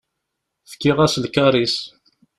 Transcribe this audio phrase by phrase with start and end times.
[0.71, 1.75] Fkiɣ-as lkaṛ-is.